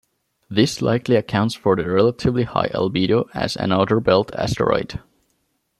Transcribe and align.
This 0.49 0.81
likely 0.81 1.15
accounts 1.15 1.53
for 1.53 1.75
the 1.75 1.87
relatively 1.87 2.41
high 2.41 2.69
albedo 2.69 3.29
as 3.35 3.55
an 3.55 3.71
outer-belt 3.71 4.33
asteroid. 4.33 4.99